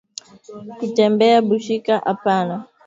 [0.77, 2.55] Kutembea bushiku apana